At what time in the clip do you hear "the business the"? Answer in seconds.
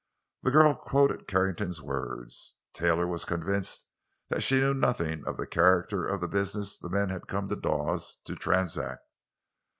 6.21-6.89